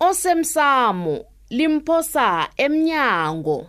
osemsamo 0.00 1.24
limphosa 1.50 2.48
emnyango 2.56 3.66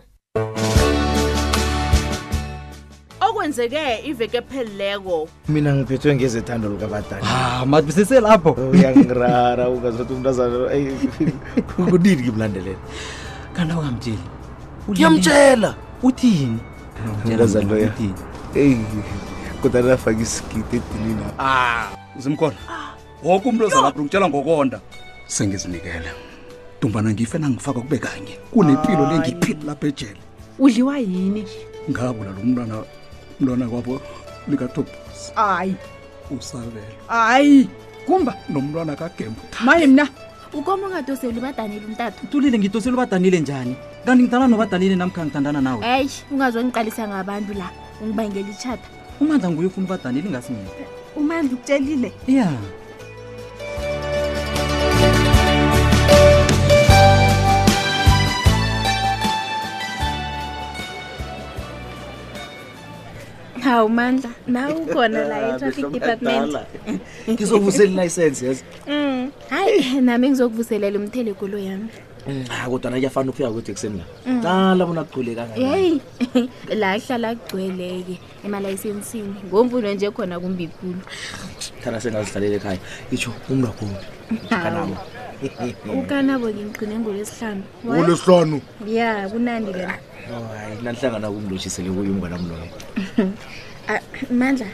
okwenzeke 3.20 3.98
iveke 4.04 4.40
phelileko 4.42 5.28
mina 5.48 5.74
ngiphethwe 5.74 6.14
ngezethando 6.14 6.68
likabadala 6.68 7.22
ah 7.24 7.64
mati 7.66 8.20
lapho 8.20 8.50
oh, 8.58 8.70
uyangirara 8.72 9.68
ungazothi 9.70 10.12
umntazana 10.12 10.68
kunini 11.90 12.22
ngimlandelela 12.22 12.78
kanti 13.52 13.74
awungamtsheli 13.74 14.14
ngiyamtshela 14.90 15.74
uthini 16.02 16.58
umntazana 17.24 17.68
loya 17.70 17.90
eyi 18.54 18.84
kodwa 19.62 19.80
nafake 19.82 20.22
isigidi 20.22 20.76
edinina 20.76 21.24
ah 21.38 21.88
zimkhona 22.18 22.56
ah. 22.70 22.92
wonke 23.24 23.48
umntu 23.48 23.64
ozalapha 23.66 24.00
ngitshela 24.00 24.28
ngokonda 24.28 24.80
sengizinikele 25.28 26.10
ntumbana 26.78 27.10
ngife 27.12 27.38
nangifaka 27.38 27.80
kube 27.80 27.98
kanye 28.00 28.34
kunempilo 28.50 29.04
lengiphile 29.12 29.58
lapha 29.66 29.86
ejele 29.86 30.16
udliwa 30.58 30.98
yini 30.98 31.44
ngabula 31.90 32.30
lo 32.32 32.40
mntwana 32.44 32.76
umntwana 33.40 33.64
kwabo 33.68 34.00
likatobus 34.48 35.18
hayi 35.34 35.74
usabela 36.38 36.96
hayi 37.08 37.68
kumba 38.08 38.32
nomntwana 38.48 38.96
kagembu 38.96 39.40
maye 39.64 39.86
mna 39.86 40.08
ukoma 40.52 40.86
ungadoseli 40.86 41.38
ubadanile 41.38 41.86
umtata 41.86 42.26
tulile 42.30 42.58
ngidoseli 42.58 42.94
ubadanile 42.94 43.40
njani 43.40 43.76
kanti 44.04 44.22
ngithandana 44.22 44.48
nobadanile 44.48 44.96
namkha 44.96 45.20
ngithandana 45.26 45.60
nawe 45.60 45.82
eyi 45.94 46.10
ungazongiqalisa 46.32 47.04
ngabantu 47.08 47.52
la 47.54 47.68
ungibangela 48.00 48.48
itshata 48.48 48.88
umandla 49.20 49.50
nguye 49.50 49.68
ufuna 49.68 49.86
ubadanile 49.86 50.24
ingasi 50.28 50.52
mina 50.52 50.70
umandla 51.16 51.52
ukutshelile 51.52 52.12
ya 52.26 52.34
yeah. 52.34 52.58
hawu 63.68 63.88
mandla 63.88 64.30
nawe 64.46 64.74
ukhona 64.74 65.20
la 65.28 65.36
i-traffic 65.50 65.86
department 65.98 66.56
ngizovusela 67.30 68.02
ilicense 68.04 68.46
yes 68.46 68.64
mm. 68.86 69.30
hayi 69.50 70.00
nami 70.00 70.28
ngizokuvuselela 70.28 70.98
umthelegolo 70.98 71.58
yami 71.58 71.86
mm, 72.28 72.44
ha 72.48 72.68
kodwa 72.70 72.90
nakuyafana 72.90 73.30
ukufika 73.30 73.50
kwethu 73.50 73.70
ekuseni 73.72 73.98
la 73.98 74.42
tala 74.42 74.86
mm. 74.86 74.94
bona 74.94 75.04
kugcwele 75.04 75.34
kangaheyi 75.34 76.00
la 76.80 76.98
hlala 76.98 77.34
kugcwele-ke 77.34 78.16
emalayisensini 78.46 79.34
ngomvuno 79.48 79.88
nje 79.94 80.10
khona 80.10 80.40
kumbi 80.40 80.66
khulu 80.68 81.02
thana 81.84 82.00
sengazihlalela 82.00 82.56
ekhaya 82.56 82.78
itsho 83.12 83.30
umntu 83.50 83.66
akhona 83.68 83.98
ukanabo 86.02 86.50
ke 86.50 86.58
ngiqine 86.66 86.94
ngolwesihlanu 86.98 87.62
ngolwesihlanu 87.86 88.58
ya 88.86 89.30
kunandi 89.30 89.70
kena 89.70 89.94
oh, 90.34 90.42
hayi 90.58 90.74
nanihlangana 90.82 91.28
kungilotshisele 91.30 91.88
kuyo 91.94 92.10
umngwanam 92.14 92.42
lwam 92.50 92.68
mandla 94.40 94.66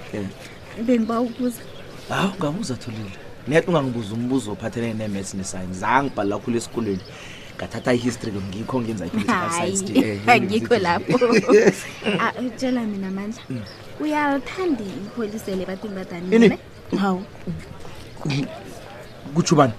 bengiba 0.87 1.17
ukubuza 1.21 1.61
hawu 2.09 2.33
ungabuza 2.33 2.75
tholile 2.81 3.13
net 3.49 3.69
ungangibuza 3.69 4.11
umbuzo 4.17 4.49
ophathene 4.57 4.97
ne-mats 4.97 5.37
ne-sience 5.37 5.77
zangibhalela 5.85 6.41
khulu 6.41 6.57
esikolweni 6.61 7.05
ngathatha 7.57 7.91
i-history 7.93 8.33
ke 8.33 8.41
ngikho 8.49 8.77
ngenzaangikho 8.81 10.75
eh, 10.77 10.83
lapho 10.83 11.19
tshela 12.57 12.81
mina 12.89 13.11
mandla 13.13 13.43
mm. 13.53 13.65
uyathandi 14.01 14.85
ipholisele 15.09 15.63
batingibadanini 15.69 16.57
hawu 17.03 17.21
kutsho 19.35 19.55
ubani 19.55 19.75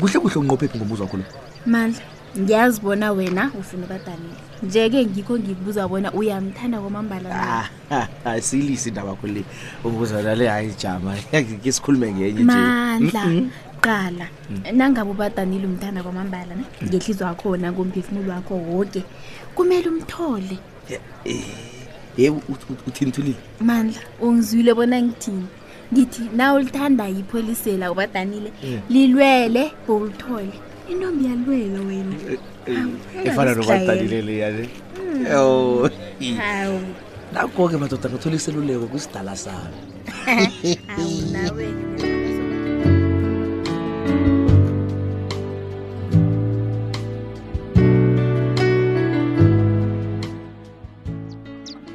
kuhle 0.00 0.20
kuhle 0.20 0.36
unqophephi 0.36 0.78
ngombuzo 0.78 1.02
wakho 1.02 1.16
lo 1.16 1.24
mandla 1.66 2.00
ngiyazibona 2.38 3.12
wena 3.12 3.50
ufuna 3.60 3.84
ubadanile 3.86 4.38
nje-ke 4.62 5.00
ngikho 5.10 5.34
ngikubuza 5.40 5.88
bona 5.88 6.12
uyamthanda 6.12 6.78
kwamambala 6.80 7.26
ah, 8.24 8.40
silise 8.40 8.88
indaba 8.88 9.14
kho 9.18 9.26
le 9.26 9.42
ubuzana 9.84 10.34
le 10.34 10.46
hayi 10.48 10.70
jama 10.78 11.16
ngisikhulume 11.34 12.12
ngenye 12.12 12.42
mandla 12.44 13.24
mm, 13.26 13.34
mm. 13.34 13.50
qala 13.80 14.26
mm. 14.50 14.76
nangabe 14.76 15.10
ubadanile 15.10 15.66
umthanda 15.66 16.02
kwamambala 16.02 16.54
ne 16.54 16.64
ngehlizwa 16.84 17.26
wakho 17.28 17.56
nangomphefumulo 17.56 18.30
wakho 18.32 18.54
woke 18.54 19.02
kumele 19.54 19.88
umthole 19.90 20.56
ye 20.90 20.98
eh, 22.26 22.32
uthinthulile 22.86 23.40
mandla 23.60 24.00
ungizwile 24.22 24.74
bona 24.74 25.02
ngithini 25.02 25.46
ngithi 25.92 26.28
na 26.36 26.54
ulithanda 26.54 27.06
yipho 27.08 27.38
eliseli 27.38 27.88
ubadanile 27.88 28.52
eh. 28.62 28.78
lilwele 28.92 29.72
bowulithole 29.86 30.52
intombi 30.90 31.24
yalwela 31.30 31.80
wena 31.88 32.16
eh, 32.24 32.76
eh, 33.16 33.26
efana 33.26 33.54
nobadanile 33.54 34.22
leya 34.22 34.48
hmm. 35.28 36.84
nakho-ke 37.32 37.76
madoda 37.80 38.08
ngathola 38.08 38.36
iseluleko 38.36 38.86
kwisidala 38.86 39.36
sami 39.36 39.72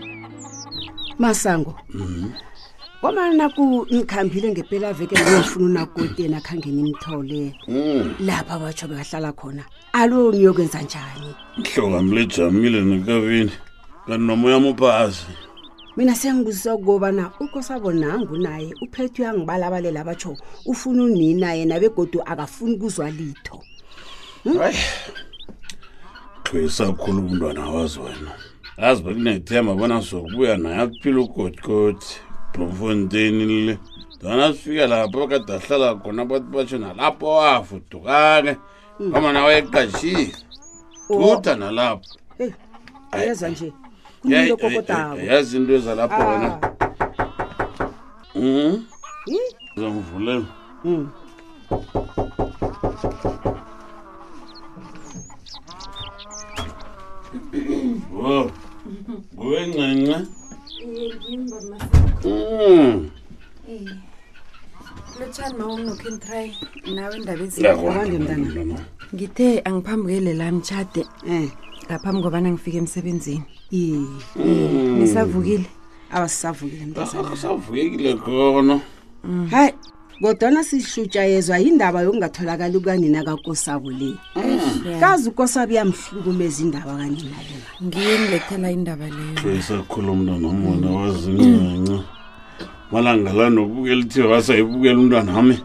masango 1.24 1.74
mhm 1.94 2.32
ngomana 3.14 3.34
naku 3.36 3.62
ngikhambile 3.94 4.48
ngempela 4.52 4.90
veke 4.98 5.16
ngifuna 5.22 5.66
unakotena 5.66 6.40
khangena 6.42 6.82
imthole 6.90 7.42
hmm. 7.68 8.04
lapha 8.26 8.54
abatsho 8.56 8.86
bekahlala 8.90 9.30
khona 9.40 9.64
alo 9.94 10.34
ngiyokwenza 10.34 10.80
njani 10.82 11.30
mhlonga 11.62 12.00
mlejamile 12.02 12.80
nekavini 12.82 13.52
kanti 14.06 14.24
nomoya 14.26 14.60
mupazi 14.60 15.24
mina 15.98 16.16
sengibuzisa 16.16 16.76
ukubana 16.76 17.32
ukhosabo 17.40 17.92
nangu 17.94 18.38
naye 18.38 18.74
uphethe 18.82 19.22
uyangibalabalela 19.22 20.02
abatsho 20.02 20.36
ufuna 20.66 21.04
unina 21.04 21.54
yena 21.54 21.80
begodu 21.80 22.20
akafuni 22.26 22.76
ukuzwa 22.76 23.12
litho 23.12 23.64
hmm? 24.44 24.74
khulu 27.00 27.20
umntwana 27.28 27.70
wazi 27.70 28.00
wena 28.00 28.32
azi 28.78 29.02
bekunethemba 29.04 29.74
bona 29.76 30.02
sokubuya 30.02 30.58
naye 30.58 30.78
akuphile 30.82 31.20
ugotigoti 31.20 32.22
bloemfonteinile 32.54 33.78
dona 34.22 34.54
swifika 34.54 34.88
lapho 34.88 35.20
va 35.20 35.28
ka 35.28 35.40
ta 35.46 35.56
hlala 35.60 35.96
kona 35.96 36.24
va 36.26 36.40
vathe 36.40 36.78
nalapo 36.78 37.26
wa 37.36 37.64
fudukane 37.64 38.58
vama 39.00 39.34
na 39.34 39.44
wa 39.44 39.52
yiqaxile 39.54 40.32
tuta 41.08 41.56
nalapo 41.56 42.06
yeza 43.26 43.48
nje 43.50 43.70
yazi 45.28 45.58
into 45.58 45.74
ezalapho 45.80 46.22
ah. 46.22 46.28
wena 46.32 46.50
hmm? 48.34 48.56
hmm? 48.66 48.82
zamvulela 49.76 50.46
hmm. 50.84 51.04
wo 58.22 58.36
nguwe 59.36 59.62
ngcenxe 59.70 60.18
ngithe 69.14 69.62
angiphambukele 69.66 70.34
la 70.34 70.52
mtshade 70.52 71.06
um 71.28 71.34
eh. 71.34 71.50
ngaphambi 71.90 72.22
kobana 72.24 72.52
ngifike 72.52 72.78
emsebenzini 72.78 73.44
hmm. 73.72 74.98
nisavukile 75.00 75.66
awasisavukile 76.12 76.94
ah, 77.02 77.36
savukekile 77.38 78.16
khona 78.16 78.80
hayi 79.52 79.74
kodwana 80.22 80.64
sihlutshayezwa 80.64 81.58
yindaba 81.58 82.02
yokungatholakali 82.02 82.80
kukanina 82.80 83.24
kakosabo 83.24 83.92
leyi 83.92 84.18
ah 84.36 84.53
kazi 85.00 85.30
ukosabi 85.30 85.76
yamhlukumeza 85.80 86.58
indaba 86.64 86.92
kanye 87.00 87.22
nalea 87.24 87.60
ngiyengilethela 87.86 88.68
indaba 88.78 89.06
leyo 89.16 89.56
isakhulu 89.60 90.08
umntwana 90.16 90.48
wam 90.48 90.60
wona 90.68 90.90
wazincanca 91.00 91.98
malanga 92.92 93.32
la 93.40 93.46
nobukela 93.56 94.02
ithi 94.06 94.22
wasayibukela 94.32 95.00
umntwana 95.02 95.32
wami 95.38 95.56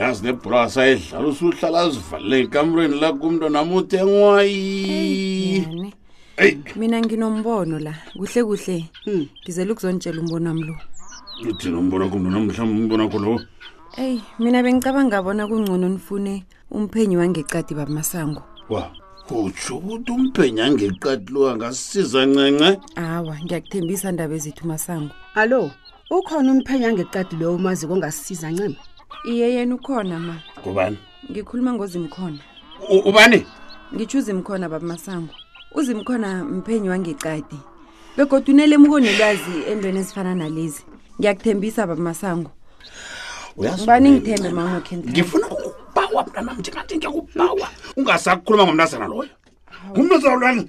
yazi 0.00 0.20
nebhula 0.26 0.56
wasayidlala 0.64 1.26
usuhlala 1.32 1.78
azivalele 1.86 2.34
ekamrweni 2.44 2.96
lakumntwana 3.02 3.58
wam 3.58 3.70
uthe 3.80 3.98
ngwayi 4.04 5.92
eyi 6.42 6.54
mina 6.80 6.96
nginombono 7.04 7.74
la 7.86 7.92
kuhle 8.18 8.40
kuhle 8.48 8.76
hmm. 9.04 9.22
ngizele 9.42 9.70
ukuzontshela 9.72 10.18
umbono 10.22 10.46
wam 10.50 10.60
lo 10.68 10.74
uthi 11.50 11.68
nombono 11.70 12.02
wakho 12.04 12.18
mntwana 12.18 12.40
mhlawumbi 12.46 12.82
umbono 12.82 13.02
wakho 13.04 13.18
lowo 13.24 13.40
eyi 14.02 14.22
mina 14.38 14.62
bengicabanga 14.64 15.22
bona 15.24 15.46
kungcono 15.48 15.88
nifune 15.88 16.34
umphenyi 16.70 17.16
wangeqadi 17.16 17.74
bamasango 17.74 18.42
wa 18.68 18.90
kutsho 19.28 19.76
ukuthi 19.76 20.10
umphenyi 20.12 20.60
angeqadi 20.60 21.32
lo 21.32 21.40
angasisiza 21.50 22.26
ncence 22.26 22.68
awa 22.96 23.34
ngiyakuthembisa 23.42 24.12
ndaba 24.12 24.34
ezithu 24.38 24.64
masango 24.68 25.14
allo 25.40 25.70
ukhona 26.10 26.52
umphenyi 26.52 26.86
angeqadi 26.86 27.36
lo 27.40 27.54
umaziko 27.56 27.92
ongasisiza 27.92 28.48
ncema 28.52 28.78
iye 29.30 29.46
yena 29.54 29.74
ukhona 29.76 30.16
ma 30.28 30.34
ngubani 30.60 30.98
ngikhuluma 31.30 31.72
ngozimkhona 31.72 32.40
ubani 33.08 33.38
ngitsho 33.94 34.18
uzimkhona 34.18 34.68
babamasango 34.68 35.32
uzimkhona 35.78 36.44
mphenyi 36.44 36.88
wangeqadi 36.92 37.58
begodwa 38.16 38.48
unelemuko 38.54 39.00
nolwazi 39.00 39.54
endweni 39.70 39.98
ezifana 40.04 40.34
nalezi 40.34 40.82
ngiyakuthembisa 41.16 41.86
babamasango 41.88 42.50
ubani 43.56 44.08
ngithembe 44.10 44.50
mamakhe 44.50 44.96
ngifuna 44.96 45.46
ngekubhawa 45.98 46.22
mnanam 46.30 46.56
njengathi 46.60 46.94
ngekubhawa 46.98 47.66
ungasakukhuluma 47.98 48.64
ngomnazana 48.66 49.06
loyo 49.12 49.30
umnazana 49.98 50.36
lwani 50.40 50.62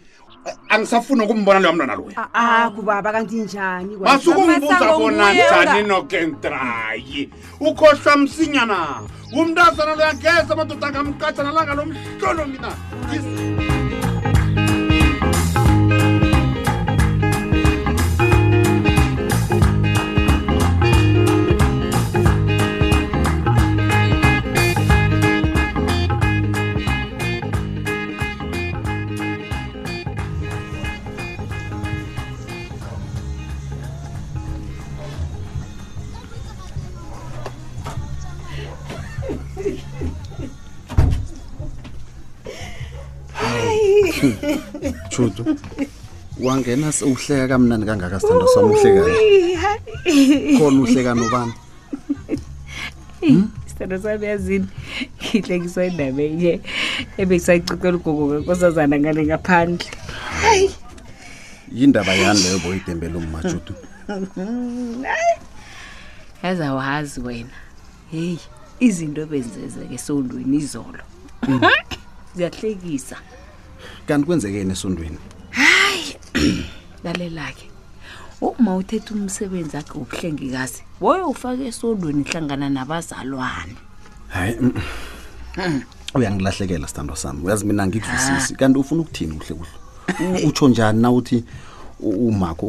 angisafuni 0.69 1.21
ukumbona 1.23 1.59
leyo 1.59 1.73
mntwana 1.73 1.95
loyo 1.95 2.15
akubaba 2.33 3.09
kantinjani 3.11 3.91
masukumbuza 3.97 4.97
bona 4.97 5.33
njani 5.33 5.83
nokentrayi 5.87 7.21
ukhohlwa 7.59 8.17
msinyana 8.17 8.77
umntazana 9.39 9.91
loyo 9.95 10.09
angeza 10.09 10.51
amadoda 10.53 10.87
angamkatha 10.87 11.43
nalanga 11.43 11.73
lo 11.75 11.83
mhlolo 11.85 12.45
mina 12.45 12.69
judu 45.09 45.43
wangena 46.39 46.93
uhleka 47.11 47.47
kamnandi 47.47 47.85
kangaka 47.85 48.17
sithanda 48.21 48.47
sami 48.53 48.69
uhlekayo 48.75 49.17
khona 50.57 50.79
uhlekani 50.85 51.21
ubani 51.27 51.53
sithanda 53.67 53.95
sami 54.03 54.25
yazini 54.31 54.67
ngihlekiswa 55.23 55.81
indaba 55.89 56.21
enye 56.29 56.53
ebesayicucela 57.21 57.97
ugogo 57.99 58.23
kenkosazana 58.33 58.95
ngale 59.01 59.21
ngaphandle 59.29 59.87
hayi 60.43 60.69
yindaba 61.77 62.13
yani 62.23 62.39
leyo 62.43 62.57
boyidembela 62.63 63.15
umajudu 63.21 63.73
yaza 66.43 66.73
wazi 66.79 67.17
wena 67.25 67.57
heyi 68.11 68.39
izinto 68.85 69.19
ebenzezeke 69.25 69.93
esondweni 69.99 70.55
izolo 70.63 71.01
mm. 71.49 71.61
ziyahlekisa 72.35 73.15
mm 73.21 73.37
kanti 74.09 74.25
kwenzekeni 74.27 74.71
esondweni 74.71 75.17
hayi 75.49 76.15
lalela-ke 77.03 77.65
uma 78.41 78.75
uthetha 78.77 79.13
umsebenzi 79.13 79.77
akhe 79.77 79.93
wobuhlengikazi 79.97 80.83
woye 81.01 81.21
ufake 81.21 81.67
esondweni 81.67 82.23
hlangana 82.23 82.69
nabazalwane 82.69 83.75
hayi 84.27 84.57
mm, 84.61 84.73
mm. 85.67 85.81
uyangilahlekela 86.15 86.87
sithando 86.87 87.15
sami 87.15 87.41
uyazi 87.45 87.65
mina 87.65 87.87
ngikuzwisisi 87.87 88.55
kanti 88.55 88.79
ufuna 88.79 89.01
ukuthini 89.01 89.33
kuhle 89.35 89.55
kuhle 90.17 90.45
utsho 90.45 90.67
njani 90.67 91.01
na 91.01 91.11
uthi 91.11 91.43
umakho 91.99 92.65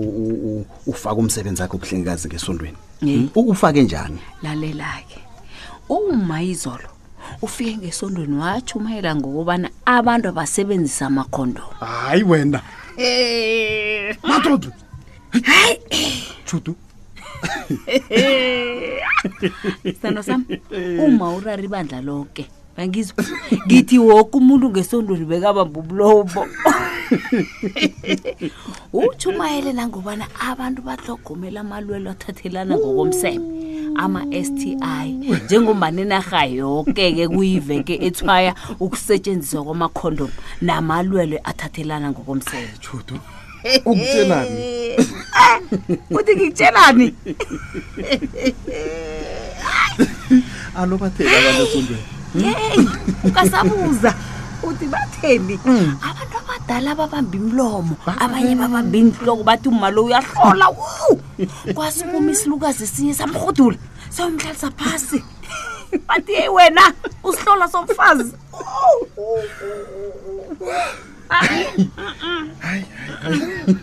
ufake 0.86 1.16
umsebenzi 1.20 1.62
akhe 1.62 1.72
wobuhlengikazi 1.72 2.28
ngesondweni 2.28 2.76
mm, 3.02 3.28
ufake 3.34 3.82
njani 3.82 4.18
lalela-ke 4.42 5.18
uma 5.88 6.42
izolo 6.42 6.88
ufike 7.42 7.76
ngesondweni 7.76 8.36
watsho 8.42 8.74
umayela 8.78 9.10
ngokubana 9.18 9.68
abantu 9.96 10.26
abasebenzisa 10.28 11.04
amakhondom 11.10 11.66
hayi 11.80 12.22
wena 12.30 12.60
eh. 12.96 14.16
matoto 14.28 14.70
hayi 15.42 16.26
sano 20.02 20.18
eh. 20.20 20.24
sam 20.28 20.40
uma 21.06 21.26
urari 21.36 21.68
bandla 21.72 21.98
lo 22.06 22.26
ke 22.34 22.44
yangizwa 22.80 23.24
ngithi 23.66 23.98
woke 23.98 24.30
umuntu 24.40 24.70
ngesondweni 24.70 25.24
bekabamba 25.28 25.78
umlomo 25.80 26.40
utshumayele 28.92 29.72
nangobana 29.72 30.24
abantu 30.48 30.80
bahlogomela 30.88 31.60
amalwelo 31.60 32.10
athathelana 32.10 32.72
ngokomseme 32.78 33.44
ama-sti 34.02 34.70
njengombani 35.44 36.02
enarha 36.02 36.44
yoke-ke 36.48 37.28
kuyiveke 37.28 37.94
ethwaya 38.06 38.52
ukusetshenziswa 38.80 39.64
kwamakhondom 39.64 40.30
namalwelwe 40.64 41.38
athathelana 41.44 42.08
ngokomseme 42.10 42.70
ukutshelani 43.84 44.56
eh, 44.56 45.04
uthi 46.16 46.32
ngikutshelani 46.36 47.06
alo 50.80 50.96
bathela 50.98 51.36
abantu 51.40 51.62
esondweni 51.64 52.06
yeyi 52.34 52.88
ukasabuza 53.24 54.14
uthi 54.62 54.86
bathembi 54.86 55.58
mm. 55.64 55.96
abantu 56.04 56.36
abadala 56.38 56.90
babamba 56.98 57.34
imlomo 57.38 57.94
abanye 58.22 58.54
babamba 58.54 58.96
intloko 59.00 59.42
bathi 59.42 59.66
umma 59.72 59.88
lo 59.90 60.00
uyahlola 60.06 60.66
wo 60.68 61.16
kwasikuma 61.74 62.30
isilukazi 62.30 62.82
esinye 62.86 63.14
samrhudula 63.18 63.78
sowumhlalisa 64.14 64.70
phasi 64.78 65.18
bathi 66.08 66.32
yeyi 66.38 66.48
wena 66.54 66.84
usihlola 67.26 67.68
somfazi 67.68 68.32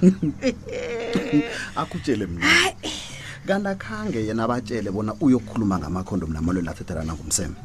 akutshele 1.82 2.26
mnhayi 2.26 2.87
kanti 3.48 3.68
akhange 3.70 4.28
yena 4.28 4.44
abatshele 4.44 4.92
bona 4.92 5.16
uyokhuluma 5.22 5.80
ngamakhondom 5.80 6.34
namalweni 6.34 6.68
athethelana 6.68 7.14
ngumseme 7.14 7.56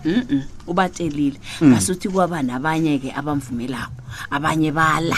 ubatshelile 0.67 1.39
mm. 1.61 1.71
ngasuthi 1.71 2.09
kwaba 2.09 2.43
nabanye-ke 2.43 3.13
abamvumelako 3.13 3.99
abanye 4.31 4.71
bala 4.71 5.17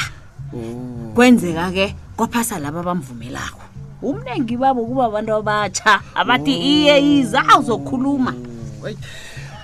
oh. 0.57 1.13
kwenzeka-ke 1.15 1.95
kwaphasa 2.17 2.59
laba 2.59 2.81
abamvumelako 2.81 3.61
umnengi 4.03 4.57
babo 4.57 4.87
kuba 4.89 5.05
abantu 5.07 5.33
abatsha 5.37 6.01
abathi 6.15 6.55
iye 6.57 6.95
yiza 7.09 7.45
uzokhuluma 7.61 8.33
oh, 8.33 8.89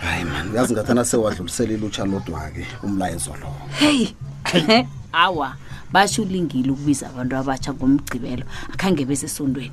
hayi 0.00 0.24
mani 0.24 0.50
uyazi 0.52 0.74
ngathana 0.74 1.04
sewadlulisela 1.04 1.72
ilutsha 1.72 2.04
lodwa-ke 2.04 2.66
umlayezo 2.82 3.32
lo 3.40 3.48
heyi 3.80 4.16
awa 5.12 5.56
basho 5.92 6.22
ulingile 6.22 6.70
ukubiza 6.70 7.08
abantu 7.08 7.36
abatsha 7.36 7.74
ngomgcibelo 7.74 8.44
akhange 8.72 9.04
besesondweni 9.04 9.72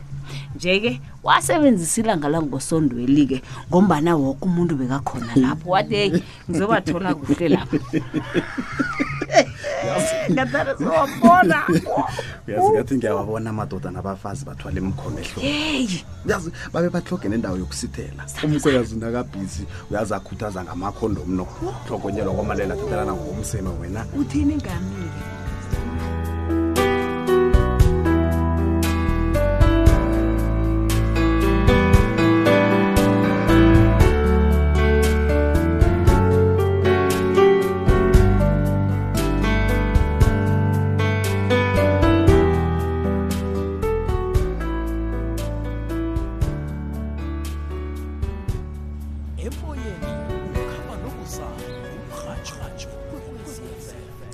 nje-ke 0.55 1.01
wasebenzisa 1.23 2.01
ilanga 2.01 2.27
langosondweli-ke 2.29 3.41
ngombana 3.69 4.15
woke 4.15 4.39
umuntu 4.45 4.73
bekakhona 4.75 5.33
lapho 5.35 5.69
wathi 5.69 5.95
eyi 6.01 6.19
ngizobathola 6.49 7.09
kuhle 7.15 7.47
lapho 7.55 7.77
ngatalesowabona 10.33 11.57
uyazi 12.47 12.69
ngathi 12.73 12.93
ngiyawabona 12.97 13.47
amadoda 13.53 13.89
nabafazi 13.91 14.41
bathwale 14.47 14.77
imkhono 14.81 15.17
ehloyazi 15.51 16.49
babe 16.73 16.89
bahloge 16.95 17.27
nendawo 17.29 17.55
yokusithela 17.61 18.21
umkhoyazi 18.43 18.91
unakabhizi 18.97 19.63
uyazi 19.91 20.11
akhuthaza 20.17 20.59
ngamakhondomno 20.65 21.43
hlogonyelwa 21.87 22.33
kwamalela 22.35 22.73
thathelana 22.79 23.13
ngomseme 23.19 23.69
wena 23.79 24.01
uthini 24.19 24.53
ngamile 24.61 25.36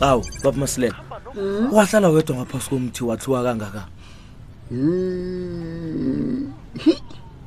Awu 0.02 0.24
baba 0.44 0.58
Masilela. 0.58 0.96
Hmm? 1.34 1.70
Wahlala 1.72 2.10
wedwa 2.12 2.36
ngaphansi 2.36 2.70
komthi 2.70 3.04
wathiwa 3.04 3.44
kangaka. 3.44 3.88
Hmm. 4.70 6.52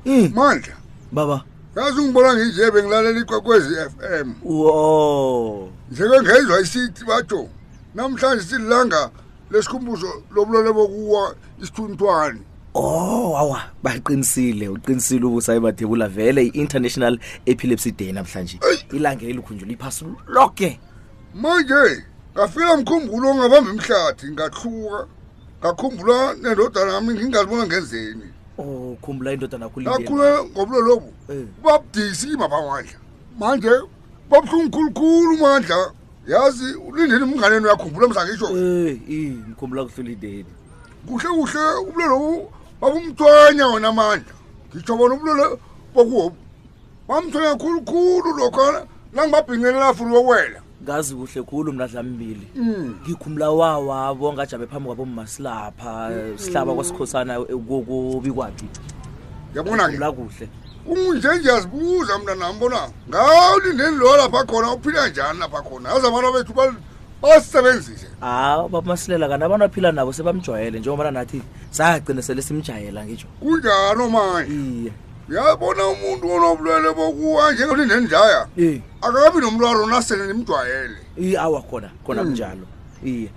Hmm. 0.04 0.28
Manje 0.34 0.70
baba 1.12 1.44
Yazi 1.76 2.00
ungibona 2.00 2.32
nje 2.44 2.70
bengilalela 2.70 3.20
ikwekwezi 3.20 3.74
FM. 3.74 4.32
Wo. 4.44 5.68
Njenge 5.90 6.20
ngezwe 6.22 6.60
isithi 6.62 7.04
batho 7.04 7.48
namhlanje 7.94 8.42
silanga 8.44 9.10
lesikhumbuzo 9.50 10.06
lobulole 10.34 10.72
bokuwa 10.72 11.36
isithunthwane. 11.62 12.40
Oh 12.74 13.36
awa 13.36 13.60
baqinisile 13.82 14.68
uqinisile 14.68 15.24
ubusa 15.24 15.54
ebathebula 15.54 16.08
vele 16.08 16.46
iInternational 16.46 17.18
Epilepsy 17.46 17.90
Day 17.90 18.12
namhlanje. 18.12 18.58
Ilangele 18.92 19.32
likhunjulwa 19.32 19.72
iphasi 19.74 20.04
lonke. 20.28 20.80
Manje 21.34 22.04
ngafika 22.36 22.76
mkhumbulo 22.76 23.28
ngabamba 23.34 23.70
emhlathi 23.72 24.26
ngahluka 24.32 24.98
ngakhumbula 25.60 26.18
nendodana 26.42 26.90
yami 26.96 27.10
ngingalibona 27.14 27.64
ngenzeni 27.66 28.26
okhumbula 28.60 29.28
oh, 29.30 29.34
indodana 29.36 29.64
akhulue 29.66 30.44
ngobulo 30.52 30.80
lobu 30.88 31.08
ubabudisi 31.58 32.26
eh. 32.34 32.38
mabamandla 32.40 32.96
manje 33.40 33.70
babuhlungu 34.30 34.68
khulukhulu 34.72 35.32
mandla 35.42 35.80
yazi 36.32 36.68
ulindeni 36.86 37.24
umnganeni 37.24 37.64
uyakhumbula 37.66 38.04
mhlangisho 38.10 38.46
mkhumbula 39.50 39.80
eh, 39.82 39.86
eh, 39.88 39.90
kuhlulindeni 39.90 40.52
kuhle 41.06 41.28
kuhle 41.38 41.64
ubulolobu 41.88 42.36
babumthwanya 42.80 43.64
wona 43.72 43.90
mandla 43.98 44.32
ngitsho 44.74 44.92
bona 44.98 45.14
ubulolo 45.16 45.48
bokuhobu 45.94 46.36
bamthwanya 47.08 47.52
khulukhulu 47.60 48.28
lokho 48.38 48.68
langibabhincelela 49.14 49.94
funa 49.96 50.14
wokwela 50.14 50.60
ngazi 50.86 51.14
kuhle 51.14 51.42
khulu 51.42 51.72
mnadlambili 51.72 52.46
mm. 52.54 52.94
ngikhumla 53.02 53.48
wawabo 53.58 54.26
ngajabe 54.32 54.66
phambi 54.66 54.86
kwabo 54.88 55.04
mmasilapha 55.06 55.94
mm. 56.10 56.38
sihlaba 56.42 56.70
kwasikhosana 56.74 57.32
eh, 57.50 57.58
kokubikwabi 57.68 58.66
yabona 59.54 59.84
kuhle 60.14 60.48
umunje 60.86 61.28
njeyazibuza 61.38 62.18
mna 62.18 62.34
nam 62.34 62.58
bona 62.60 62.80
ngawulindeni 63.10 63.96
lo 63.96 64.16
lapha 64.16 64.44
khona 64.48 64.68
uphila 64.72 65.08
njani 65.08 65.38
lapha 65.42 65.60
khona 65.66 65.86
azabantu 65.90 66.30
bethu 66.34 66.52
basebenzise 67.22 68.06
ha 68.20 68.68
bamasilela 68.72 69.28
kanti 69.28 69.44
abantu 69.44 69.64
aphila 69.66 69.92
nabo 69.92 70.12
sebamjwayele 70.12 70.78
njengobana 70.80 71.10
nathi 71.10 71.42
sagcine 71.70 72.22
sele 72.22 72.42
simjayela 72.42 73.00
ngitsho 73.04 73.26
kunjani 73.40 74.02
omanye 74.06 74.52
iye 74.54 74.82
yeah 74.84 75.05
uyabona 75.30 75.82
umuntu 75.86 76.24
onobulwele 76.34 76.88
bokuwa 76.94 77.44
njenginendaya 77.52 78.40
akakabi 79.06 79.38
nomlwalo 79.42 79.86
nasele 79.90 80.22
nimjwayele 80.30 80.98
iy 81.24 81.34
awa 81.38 81.60
khona 81.66 81.88
khona 82.06 82.22
hmm. 82.22 82.30
kunjalo 82.30 82.66
iye 83.04 83.28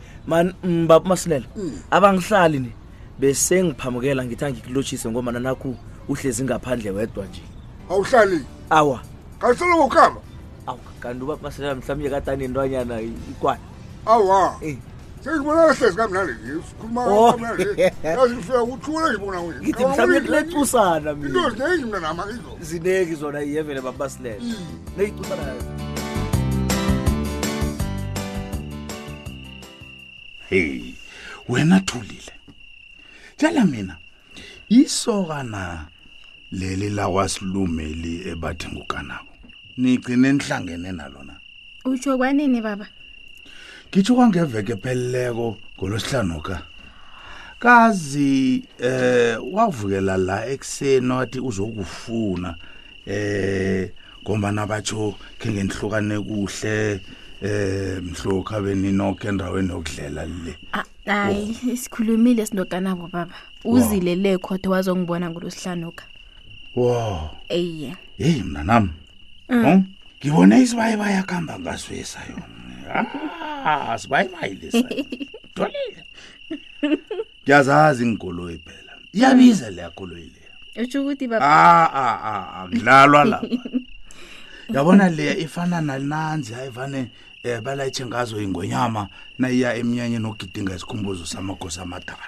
mm, 0.64 0.88
babu 0.88 1.06
masilela 1.10 1.46
hmm. 1.56 1.82
abangihlali 1.92 2.60
ni 2.60 2.72
besengiphambukela 3.20 4.26
ngithi 4.26 4.46
angikulotshise 4.46 5.10
ngomana 5.10 5.40
nakhu 5.40 5.76
uhlezi 6.08 6.44
ngaphandle 6.46 6.92
wedwa 6.92 7.26
nje 7.26 7.42
awuhlali 7.90 8.40
awa 8.70 8.98
kaselokokuhamba 9.42 10.22
aw 10.70 10.78
kanti 11.02 11.22
ubabu 11.26 11.42
masilela 11.44 11.76
mhlawumbe 11.76 12.06
yekatani 12.06 12.46
intwanyana 12.46 13.02
ikwane 13.02 13.66
awa 14.06 14.56
ngithi 15.24 15.40
mhlawumbe 19.82 20.20
kulecusana 20.20 21.14
minazineki 21.16 23.16
zona 23.16 23.40
yevele 23.40 23.82
babasilela 23.82 24.56
neyicusana 24.98 25.54
hey 30.50 30.94
wena 31.50 31.80
thulile 31.88 32.34
tshela 33.38 33.66
mina 33.72 33.96
isokana 34.80 35.86
leli 36.60 36.90
lakwasilumeli 36.98 38.14
ebathi 38.32 38.68
ngukanabo 38.72 39.30
nigcine 39.82 40.30
nihlangene 40.38 40.92
nalona 41.00 41.36
utsho 41.88 42.18
kwanini 42.18 42.62
baba 42.62 42.88
ngitsho 43.92 44.16
kwangeveke 44.16 44.76
pheleleko 44.82 45.58
ngolosihlanu 45.78 46.42
ka 46.42 46.58
kazi 47.60 48.62
eh 48.80 49.36
wavukela 49.54 50.16
la 50.18 50.46
ekseni 50.46 51.10
wathi 51.10 51.40
uzokufuna 51.40 52.56
eh 53.08 53.90
ngombana 54.22 54.66
batsho 54.70 55.16
khe 55.40 55.48
ngenihlukane 55.50 56.18
kuhle 56.28 57.02
eh 57.42 58.04
mhloka 58.06 58.62
beninokho 58.62 59.26
endaweni 59.30 59.70
yokudlela 59.74 60.24
le 60.46 60.54
ah, 60.74 60.86
hayi 61.06 61.54
sikhulumile 61.82 62.46
sinokanabo 62.46 63.08
baba 63.08 63.34
uzile 63.66 64.16
le 64.16 64.38
khotho 64.38 64.70
wazongibona 64.70 65.30
ngolosihlanuka 65.30 66.04
wo 66.76 67.30
eye 67.50 67.98
hey 68.18 68.44
mnanami 68.44 68.94
mm. 69.50 69.84
ngibone 70.20 70.62
isibayibaya 70.62 71.24
kuhamba 71.24 71.60
ngaswesa 71.60 72.20
yona 72.30 72.59
asibayimayile 73.64 74.84
ah, 75.60 75.70
ngiyazazi 77.44 78.06
ngikoloyi 78.06 78.58
phela 78.66 78.92
iyabiza 79.14 79.70
leyakoloyi 79.70 80.32
leya 80.34 81.42
angidlalwa 82.56 83.22
ah, 83.22 83.24
ah, 83.24 83.26
lapa 83.26 83.48
yabona 84.76 85.10
leya 85.10 85.38
ifana 85.38 85.82
nanzi 85.82 86.54
hayi 86.54 86.70
vane 86.70 87.00
um 87.44 87.52
eh, 87.52 87.62
balayitshe 87.62 88.06
ngazo 88.06 88.42
ingonyama 88.42 89.08
naiya 89.40 89.76
emnyanyeni 89.80 90.28
ogidinga 90.28 90.76
isikhumbuzo 90.76 91.26
samagosi 91.26 91.80
amadala 91.82 92.26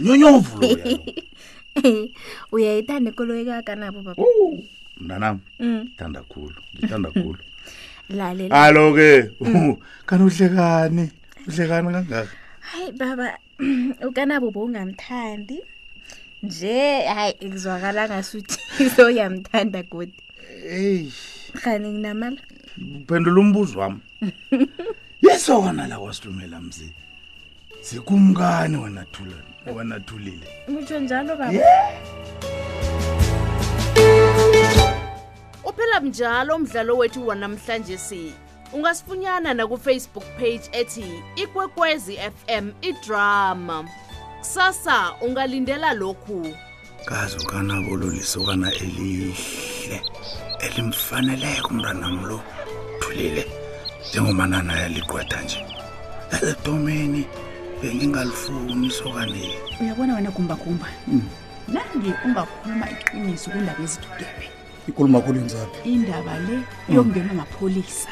nyonyovu 0.00 0.58
lo 0.62 2.08
uyayithanda 2.52 3.10
ikoloyi 3.10 3.44
kakanabo 3.44 4.00
mnanam 5.00 5.38
mm. 5.60 5.88
ithanda 5.92 6.22
khulu 6.30 6.60
ngithanda 6.76 7.10
khulu 7.10 7.38
lalela 8.08 8.62
alo 8.66 8.92
ke 8.98 9.30
mm. 9.40 9.72
kanohlekani 10.08 11.04
uhlekani 11.48 11.88
kangaka 11.94 12.26
hayi 12.60 12.88
baba 12.98 13.38
ukanabo 14.08 14.50
bowungamthandi 14.54 15.58
nje 16.42 16.82
hayi 17.14 17.34
ngizwakala 17.44 18.06
ngasuthi 18.08 18.90
soyamthanda 18.96 19.82
godi 19.90 20.18
hey 20.70 21.06
khani 21.64 21.88
nginamala 21.94 22.40
phendula 23.08 23.40
umbuzo 23.40 23.78
wami 23.78 23.98
yeso 25.24 25.60
wona 25.60 25.86
la 25.86 25.98
kwasilumela 25.98 26.60
mzi 26.60 26.88
zikumkani 27.88 28.76
wena 28.76 29.04
thulani 29.04 29.52
wena 29.76 30.00
thulile 30.00 30.46
ngisho 30.70 30.98
njalo 31.00 31.36
baba 31.36 31.52
yeah. 31.52 32.21
uphela 35.72 36.00
mnjalo 36.00 36.54
umdlalo 36.56 36.96
wethu 36.96 37.26
wanamhlanje 37.26 37.98
si 37.98 38.32
ungasifunyana 38.72 39.54
nakufacebook 39.54 40.24
page 40.38 40.62
ethi 40.72 41.22
ikwekwezi 41.36 42.16
fm 42.34 42.70
idrama 42.82 43.84
kusasa 44.38 45.12
ungalindela 45.20 45.92
lokhu 45.94 46.54
kazi 47.04 47.36
ukanabo 47.36 47.96
lolisokana 47.96 48.72
elihle 48.72 50.02
elimfaneleko 50.60 51.68
umntanam 51.68 52.26
lo 52.26 52.40
thulile 53.00 53.46
njengomana 54.08 54.62
naye 54.62 54.88
nje 55.44 55.64
etomeni 56.50 57.26
bengingalifuni 57.82 58.86
isokaneli 58.86 59.54
uyabona 59.80 60.14
wena 60.14 60.30
gumbagumba 60.30 60.84
hmm. 61.04 61.22
nange 61.68 62.12
ungakhuluma 62.24 62.90
iqiniso 62.90 63.50
kwindaba 63.50 63.82
ezidudebe 63.84 64.50
ikulumakulinzapi 64.90 65.76
indaba 65.92 66.32
le 66.46 66.56
yokungenwa 66.94 67.34
mapholisa 67.38 68.10